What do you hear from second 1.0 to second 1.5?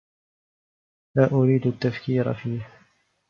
لا